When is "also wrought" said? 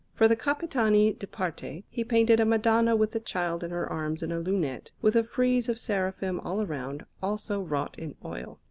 7.21-7.93